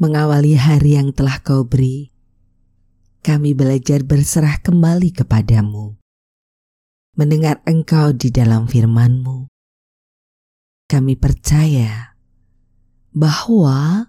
mengawali 0.00 0.56
hari 0.56 0.96
yang 0.96 1.12
telah 1.12 1.44
kau 1.44 1.68
beri, 1.68 2.08
kami 3.20 3.52
belajar 3.52 4.00
berserah 4.00 4.56
kembali 4.64 5.12
kepadamu. 5.12 6.00
Mendengar 7.20 7.60
engkau 7.68 8.16
di 8.16 8.32
dalam 8.32 8.64
firmanmu, 8.64 9.52
kami 10.88 11.20
percaya 11.20 12.16
bahwa 13.12 14.08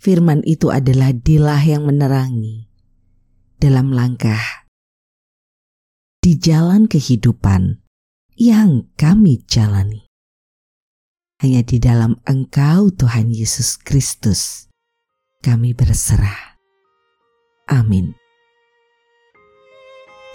firman 0.00 0.40
itu 0.48 0.72
adalah 0.72 1.12
dilah 1.12 1.60
yang 1.68 1.84
menerangi 1.84 2.72
dalam 3.60 3.92
langkah 3.92 4.64
di 6.24 6.40
jalan 6.40 6.88
kehidupan 6.88 7.84
yang 8.40 8.88
kami 8.96 9.44
jalani. 9.44 10.08
Hanya 11.44 11.60
di 11.60 11.76
dalam 11.76 12.20
Engkau, 12.24 12.88
Tuhan 12.88 13.32
Yesus 13.32 13.76
Kristus, 13.80 14.69
kami 15.40 15.72
berserah. 15.72 16.60
Amin. 17.72 18.12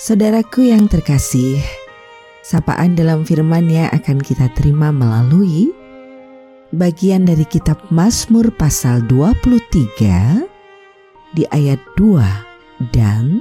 Saudaraku 0.02 0.74
yang 0.74 0.92
terkasih, 0.92 1.62
sapaan 2.44 2.98
dalam 2.98 3.24
firman-Nya 3.24 3.94
akan 3.96 4.20
kita 4.20 4.52
terima 4.58 4.92
melalui 4.92 5.72
bagian 6.76 7.24
dari 7.24 7.48
kitab 7.48 7.80
Mazmur 7.94 8.52
pasal 8.60 9.06
23 9.08 10.44
di 11.38 11.48
ayat 11.54 11.80
2 11.96 12.92
dan 12.92 13.40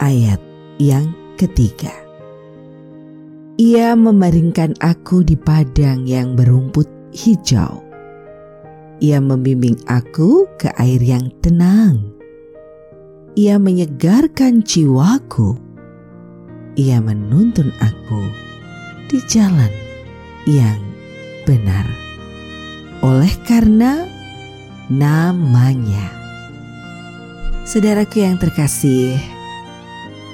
ayat 0.00 0.40
yang 0.80 1.12
ketiga. 1.36 1.92
Ia 3.60 3.92
memeringkan 3.92 4.80
aku 4.80 5.20
di 5.20 5.36
padang 5.36 6.08
yang 6.08 6.32
berumput 6.32 6.88
hijau 7.12 7.89
ia 9.00 9.16
membimbing 9.16 9.80
aku 9.88 10.44
ke 10.60 10.68
air 10.76 11.00
yang 11.00 11.32
tenang. 11.40 12.12
Ia 13.32 13.56
menyegarkan 13.56 14.60
jiwaku. 14.60 15.56
Ia 16.76 17.00
menuntun 17.00 17.72
aku 17.80 18.22
di 19.08 19.18
jalan 19.24 19.72
yang 20.44 20.78
benar. 21.48 21.88
Oleh 23.00 23.32
karena 23.48 24.04
namanya. 24.92 26.12
Saudaraku 27.64 28.20
yang 28.20 28.36
terkasih, 28.36 29.16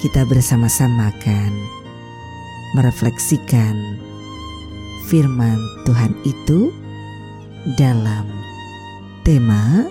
kita 0.02 0.26
bersama-sama 0.26 1.14
akan 1.14 1.52
merefleksikan 2.74 4.02
firman 5.06 5.60
Tuhan 5.86 6.12
itu 6.26 6.74
dalam 7.78 8.45
tema 9.26 9.90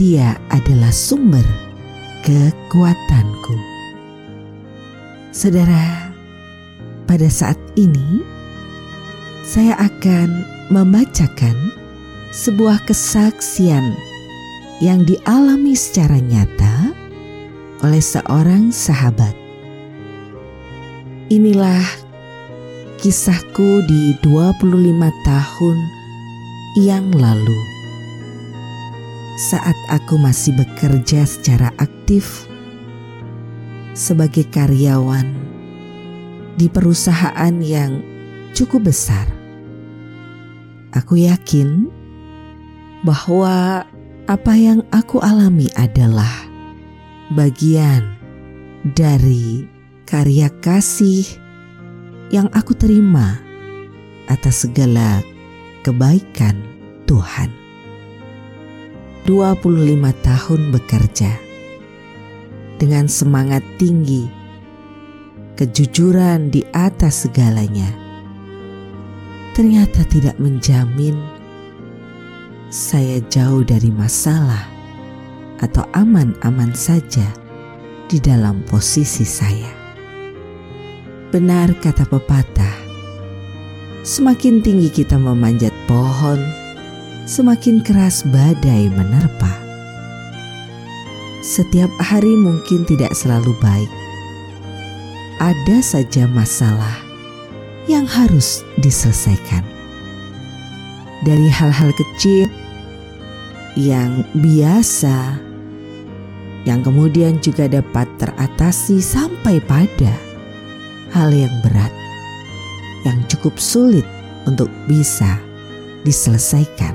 Dia 0.00 0.32
adalah 0.48 0.88
sumber 0.88 1.44
kekuatanku. 2.24 3.56
Saudara, 5.28 6.08
pada 7.04 7.28
saat 7.28 7.60
ini 7.76 8.24
saya 9.44 9.76
akan 9.76 10.40
membacakan 10.72 11.52
sebuah 12.32 12.80
kesaksian 12.88 13.92
yang 14.80 15.04
dialami 15.04 15.76
secara 15.76 16.16
nyata 16.16 16.96
oleh 17.84 18.00
seorang 18.00 18.72
sahabat. 18.72 19.36
Inilah 21.28 21.84
kisahku 22.96 23.84
di 23.84 24.16
25 24.24 24.64
tahun 25.28 25.95
yang 26.76 27.08
lalu, 27.16 27.56
saat 29.40 29.72
aku 29.88 30.20
masih 30.20 30.52
bekerja 30.60 31.24
secara 31.24 31.72
aktif 31.80 32.44
sebagai 33.96 34.44
karyawan 34.52 35.24
di 36.60 36.68
perusahaan 36.68 37.54
yang 37.64 38.04
cukup 38.52 38.92
besar, 38.92 39.24
aku 40.92 41.24
yakin 41.24 41.88
bahwa 43.08 43.88
apa 44.28 44.52
yang 44.52 44.84
aku 44.92 45.16
alami 45.24 45.72
adalah 45.80 46.44
bagian 47.32 48.04
dari 48.92 49.64
karya 50.04 50.52
kasih 50.60 51.24
yang 52.28 52.52
aku 52.52 52.76
terima 52.76 53.40
atas 54.28 54.68
segala 54.68 55.24
kebaikan 55.86 56.66
Tuhan. 57.06 57.46
25 59.22 59.62
tahun 60.26 60.60
bekerja 60.74 61.30
dengan 62.82 63.06
semangat 63.06 63.62
tinggi, 63.78 64.26
kejujuran 65.54 66.50
di 66.50 66.66
atas 66.74 67.22
segalanya. 67.26 67.86
Ternyata 69.54 70.02
tidak 70.10 70.34
menjamin 70.42 71.14
saya 72.66 73.22
jauh 73.30 73.62
dari 73.62 73.94
masalah 73.94 74.66
atau 75.62 75.86
aman-aman 75.94 76.74
saja 76.74 77.30
di 78.10 78.18
dalam 78.18 78.66
posisi 78.66 79.22
saya. 79.22 79.70
Benar 81.30 81.78
kata 81.78 82.06
pepatah, 82.06 82.86
Semakin 84.06 84.62
tinggi 84.62 84.86
kita 84.86 85.18
memanjat 85.18 85.74
pohon, 85.86 86.42
semakin 87.26 87.82
keras 87.82 88.22
badai 88.26 88.90
menerpa. 88.90 89.50
Setiap 91.46 91.90
hari 92.02 92.34
mungkin 92.34 92.82
tidak 92.86 93.14
selalu 93.14 93.54
baik. 93.62 93.90
Ada 95.38 95.78
saja 95.82 96.26
masalah 96.26 96.98
yang 97.86 98.02
harus 98.06 98.66
diselesaikan. 98.82 99.62
Dari 101.22 101.46
hal-hal 101.46 101.94
kecil 101.94 102.50
yang 103.78 104.26
biasa, 104.34 105.38
yang 106.66 106.82
kemudian 106.82 107.38
juga 107.38 107.70
dapat 107.70 108.10
teratasi 108.18 108.98
sampai 108.98 109.62
pada 109.62 110.12
hal 111.14 111.30
yang 111.30 111.52
berat 111.62 111.94
yang 113.06 113.22
cukup 113.30 113.54
sulit 113.62 114.04
untuk 114.50 114.66
bisa 114.90 115.45
diselesaikan. 116.06 116.94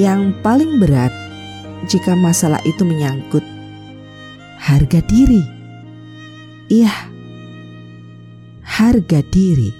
Yang 0.00 0.32
paling 0.40 0.80
berat 0.80 1.12
jika 1.84 2.16
masalah 2.16 2.60
itu 2.64 2.80
menyangkut 2.88 3.44
harga 4.56 5.04
diri. 5.04 5.44
Iya, 6.72 6.92
harga 8.64 9.20
diri. 9.28 9.70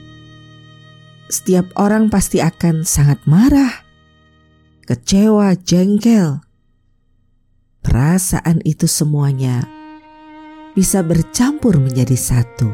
Setiap 1.26 1.74
orang 1.74 2.06
pasti 2.12 2.38
akan 2.38 2.86
sangat 2.86 3.18
marah, 3.26 3.82
kecewa, 4.86 5.58
jengkel. 5.58 6.44
Perasaan 7.82 8.62
itu 8.62 8.86
semuanya 8.86 9.66
bisa 10.76 11.02
bercampur 11.02 11.80
menjadi 11.80 12.14
satu 12.14 12.68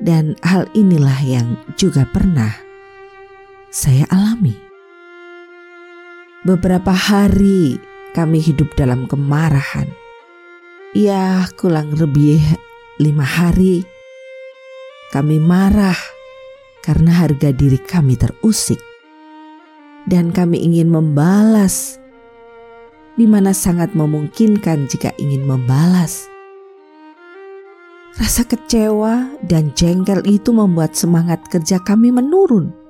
dan 0.00 0.34
hal 0.44 0.68
inilah 0.76 1.18
yang 1.24 1.56
juga 1.74 2.06
pernah 2.08 2.52
saya 3.74 4.06
alami. 4.14 4.54
Beberapa 6.46 6.94
hari 6.94 7.82
kami 8.14 8.38
hidup 8.38 8.70
dalam 8.78 9.10
kemarahan. 9.10 9.90
Ya, 10.94 11.50
kurang 11.58 11.90
lebih 11.98 12.38
lima 13.02 13.26
hari 13.26 13.82
kami 15.10 15.42
marah 15.42 15.98
karena 16.86 17.26
harga 17.26 17.50
diri 17.50 17.82
kami 17.82 18.14
terusik. 18.14 18.78
Dan 20.06 20.30
kami 20.30 20.62
ingin 20.62 20.94
membalas 20.94 21.98
di 23.18 23.26
mana 23.26 23.50
sangat 23.50 23.96
memungkinkan 23.96 24.84
jika 24.86 25.16
ingin 25.16 25.48
membalas 25.48 26.28
Rasa 28.14 28.46
kecewa 28.46 29.26
dan 29.42 29.74
jengkel 29.74 30.22
itu 30.22 30.54
membuat 30.54 30.94
semangat 30.94 31.42
kerja 31.50 31.82
kami 31.82 32.14
menurun. 32.14 32.83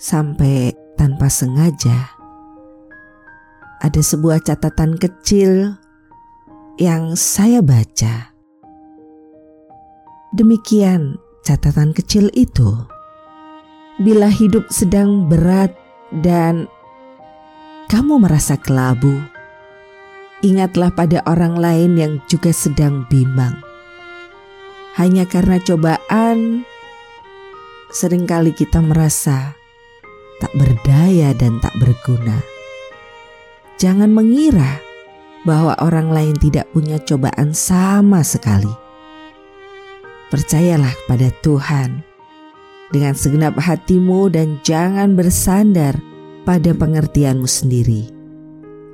Sampai 0.00 0.72
tanpa 0.96 1.28
sengaja 1.28 2.08
ada 3.84 4.00
sebuah 4.00 4.40
catatan 4.40 4.96
kecil 4.96 5.76
yang 6.80 7.12
saya 7.20 7.60
baca. 7.60 8.32
Demikian 10.32 11.20
catatan 11.44 11.92
kecil 11.92 12.32
itu. 12.32 12.80
Bila 14.00 14.32
hidup 14.32 14.72
sedang 14.72 15.28
berat 15.28 15.76
dan 16.24 16.64
kamu 17.92 18.24
merasa 18.24 18.56
kelabu, 18.56 19.20
ingatlah 20.40 20.88
pada 20.96 21.20
orang 21.28 21.60
lain 21.60 21.92
yang 22.00 22.12
juga 22.24 22.56
sedang 22.56 23.04
bimbang. 23.12 23.52
Hanya 24.96 25.28
karena 25.28 25.60
cobaan, 25.60 26.64
sering 27.92 28.24
kali 28.24 28.56
kita 28.56 28.80
merasa 28.80 29.59
tak 30.40 30.52
berdaya 30.56 31.36
dan 31.36 31.60
tak 31.60 31.76
berguna. 31.78 32.40
Jangan 33.76 34.12
mengira 34.12 34.80
bahwa 35.44 35.72
orang 35.80 36.12
lain 36.12 36.36
tidak 36.36 36.68
punya 36.72 37.00
cobaan 37.00 37.52
sama 37.56 38.20
sekali. 38.20 38.72
Percayalah 40.28 40.92
pada 41.08 41.28
Tuhan 41.40 42.04
dengan 42.90 43.14
segenap 43.14 43.56
hatimu 43.56 44.30
dan 44.30 44.58
jangan 44.66 45.14
bersandar 45.14 45.96
pada 46.44 46.74
pengertianmu 46.74 47.46
sendiri. 47.46 48.10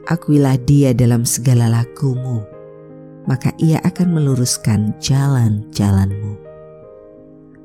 Akuilah 0.07 0.55
dia 0.63 0.95
dalam 0.95 1.27
segala 1.27 1.67
lakumu, 1.67 2.47
maka 3.27 3.51
ia 3.59 3.83
akan 3.83 4.15
meluruskan 4.15 4.95
jalan-jalanmu. 5.03 6.39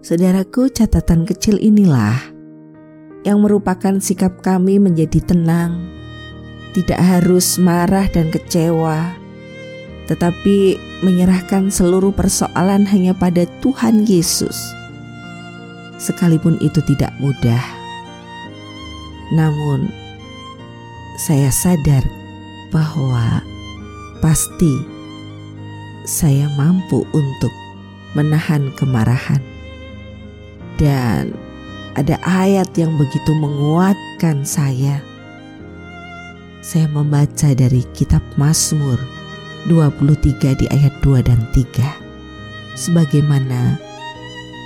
Saudaraku, 0.02 0.74
catatan 0.74 1.30
kecil 1.30 1.62
inilah 1.62 2.31
yang 3.22 3.42
merupakan 3.46 4.02
sikap 4.02 4.42
kami 4.42 4.82
menjadi 4.82 5.22
tenang, 5.22 5.90
tidak 6.74 6.98
harus 6.98 7.62
marah 7.62 8.10
dan 8.10 8.34
kecewa, 8.34 9.14
tetapi 10.10 10.78
menyerahkan 11.06 11.70
seluruh 11.70 12.14
persoalan 12.14 12.86
hanya 12.90 13.14
pada 13.14 13.46
Tuhan 13.62 14.10
Yesus. 14.10 14.58
Sekalipun 16.02 16.58
itu 16.66 16.82
tidak 16.90 17.14
mudah, 17.22 17.62
namun 19.38 19.94
saya 21.22 21.54
sadar 21.54 22.02
bahwa 22.74 23.46
pasti 24.18 24.82
saya 26.10 26.50
mampu 26.58 27.06
untuk 27.14 27.54
menahan 28.18 28.74
kemarahan. 28.74 29.42
Dan 30.82 31.38
ada 31.96 32.16
ayat 32.24 32.72
yang 32.80 32.96
begitu 32.96 33.32
menguatkan 33.36 34.48
saya. 34.48 35.04
Saya 36.62 36.88
membaca 36.88 37.52
dari 37.52 37.82
kitab 37.92 38.22
Mazmur 38.38 39.02
23 39.68 40.62
di 40.62 40.66
ayat 40.70 40.94
2 41.04 41.26
dan 41.26 41.42
3. 41.52 42.78
Sebagaimana 42.78 43.76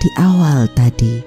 di 0.03 0.09
awal 0.21 0.69
tadi. 0.75 1.23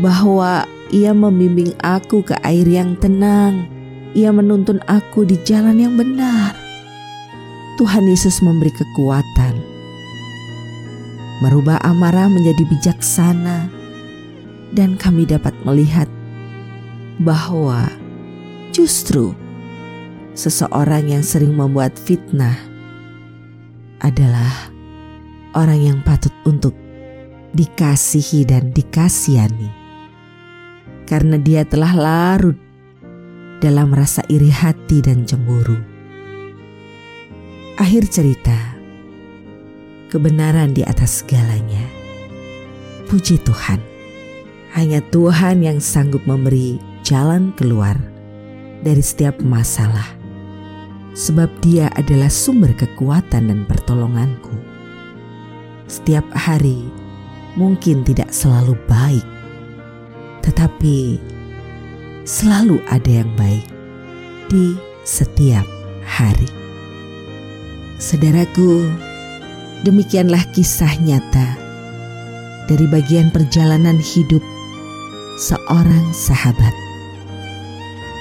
Bahwa 0.00 0.64
ia 0.88 1.12
membimbing 1.12 1.76
aku 1.84 2.24
ke 2.24 2.38
air 2.40 2.64
yang 2.64 2.96
tenang. 2.96 3.68
Ia 4.16 4.32
menuntun 4.32 4.80
aku 4.88 5.24
di 5.24 5.36
jalan 5.44 5.76
yang 5.80 5.96
benar. 5.96 6.52
Tuhan 7.80 8.04
Yesus 8.04 8.44
memberi 8.44 8.68
kekuatan, 8.68 9.56
merubah 11.40 11.80
amarah 11.80 12.28
menjadi 12.28 12.68
bijaksana, 12.68 13.81
dan 14.72 14.96
kami 14.96 15.28
dapat 15.28 15.52
melihat 15.68 16.08
bahwa 17.20 17.92
justru 18.72 19.36
seseorang 20.32 21.12
yang 21.12 21.20
sering 21.20 21.52
membuat 21.52 21.92
fitnah 22.00 22.56
adalah 24.00 24.72
orang 25.52 25.80
yang 25.80 25.98
patut 26.00 26.32
untuk 26.48 26.72
dikasihi 27.52 28.48
dan 28.48 28.72
dikasihani, 28.72 29.68
karena 31.04 31.36
dia 31.36 31.68
telah 31.68 31.92
larut 31.92 32.56
dalam 33.60 33.92
rasa 33.92 34.24
iri 34.32 34.48
hati 34.48 35.04
dan 35.04 35.28
cemburu. 35.28 35.76
Akhir 37.76 38.08
cerita, 38.08 38.56
kebenaran 40.08 40.72
di 40.72 40.80
atas 40.80 41.20
segalanya. 41.20 41.84
Puji 43.06 43.36
Tuhan, 43.44 43.91
hanya 44.72 45.04
Tuhan 45.12 45.60
yang 45.60 45.78
sanggup 45.78 46.24
memberi 46.24 46.80
jalan 47.04 47.52
keluar 47.60 47.92
dari 48.80 49.04
setiap 49.04 49.36
masalah, 49.44 50.16
sebab 51.12 51.52
Dia 51.60 51.92
adalah 51.92 52.32
sumber 52.32 52.72
kekuatan 52.72 53.52
dan 53.52 53.60
pertolonganku. 53.68 54.56
Setiap 55.92 56.24
hari 56.32 56.88
mungkin 57.52 58.00
tidak 58.00 58.32
selalu 58.32 58.72
baik, 58.88 59.26
tetapi 60.40 61.20
selalu 62.24 62.80
ada 62.88 63.22
yang 63.22 63.28
baik 63.36 63.68
di 64.48 64.72
setiap 65.04 65.68
hari. 66.08 66.48
Saudaraku, 68.00 68.88
demikianlah 69.84 70.42
kisah 70.56 70.96
nyata 71.04 71.60
dari 72.66 72.88
bagian 72.88 73.28
perjalanan 73.28 74.00
hidup 74.00 74.40
seorang 75.42 76.14
sahabat. 76.14 76.70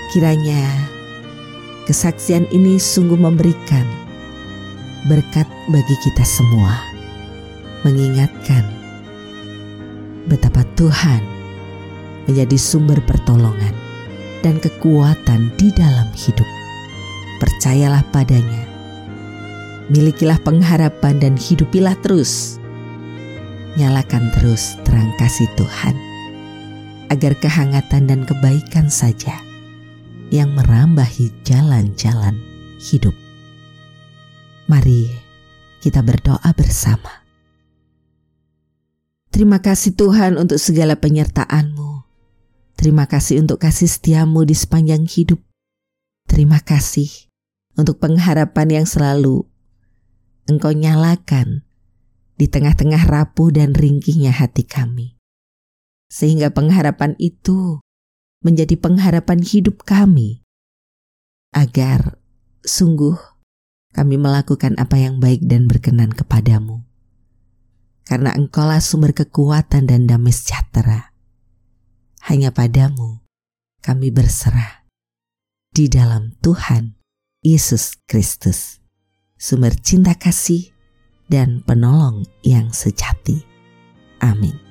Kiranya 0.09 0.65
kesaksian 1.85 2.49
ini 2.49 2.81
sungguh 2.81 3.15
memberikan 3.15 3.85
berkat 5.05 5.45
bagi 5.69 5.95
kita 6.01 6.25
semua, 6.25 6.81
mengingatkan 7.85 8.65
betapa 10.25 10.65
Tuhan 10.73 11.21
menjadi 12.25 12.57
sumber 12.57 12.97
pertolongan 13.05 13.73
dan 14.41 14.57
kekuatan 14.57 15.53
di 15.61 15.69
dalam 15.77 16.09
hidup. 16.17 16.49
Percayalah 17.37 18.01
padanya. 18.09 18.65
Milikilah 19.93 20.41
pengharapan 20.41 21.21
dan 21.21 21.33
hidupilah 21.37 21.93
terus. 22.01 22.57
Nyalakan 23.77 24.29
terus 24.37 24.77
terang 24.85 25.09
kasih 25.17 25.49
Tuhan. 25.57 26.10
Agar 27.11 27.35
kehangatan 27.35 28.07
dan 28.07 28.23
kebaikan 28.23 28.87
saja 28.87 29.35
yang 30.31 30.55
merambahi 30.55 31.43
jalan-jalan 31.43 32.39
hidup. 32.79 33.11
Mari 34.71 35.11
kita 35.83 35.99
berdoa 36.07 36.55
bersama. 36.55 37.11
Terima 39.27 39.59
kasih 39.59 39.91
Tuhan 39.99 40.39
untuk 40.39 40.55
segala 40.55 40.95
penyertaan-Mu. 40.95 42.07
Terima 42.79 43.03
kasih 43.11 43.43
untuk 43.43 43.59
kasih 43.59 43.91
setiamu 43.91 44.47
di 44.47 44.55
sepanjang 44.55 45.03
hidup. 45.03 45.43
Terima 46.31 46.63
kasih 46.63 47.11
untuk 47.75 47.99
pengharapan 47.99 48.81
yang 48.81 48.87
selalu 48.87 49.43
Engkau 50.47 50.71
nyalakan 50.71 51.67
di 52.39 52.47
tengah-tengah 52.47 53.03
rapuh 53.03 53.51
dan 53.51 53.75
ringkihnya 53.75 54.31
hati 54.31 54.63
kami. 54.63 55.20
Sehingga 56.11 56.51
pengharapan 56.51 57.15
itu 57.23 57.79
menjadi 58.43 58.75
pengharapan 58.75 59.39
hidup 59.39 59.87
kami. 59.87 60.43
Agar 61.55 62.19
sungguh 62.67 63.15
kami 63.95 64.19
melakukan 64.19 64.75
apa 64.75 64.99
yang 64.99 65.23
baik 65.23 65.47
dan 65.47 65.71
berkenan 65.71 66.11
kepadamu. 66.11 66.83
Karena 68.03 68.35
engkaulah 68.35 68.83
sumber 68.83 69.15
kekuatan 69.15 69.87
dan 69.87 70.03
damai 70.03 70.35
sejahtera 70.35 71.15
hanya 72.27 72.51
padamu 72.51 73.23
kami 73.81 74.13
berserah 74.13 74.85
di 75.71 75.87
dalam 75.87 76.35
Tuhan 76.43 76.99
Yesus 77.41 77.97
Kristus, 78.05 78.77
sumber 79.39 79.73
cinta 79.73 80.13
kasih 80.13 80.69
dan 81.31 81.65
penolong 81.65 82.27
yang 82.45 82.69
sejati. 82.69 83.41
Amin. 84.21 84.70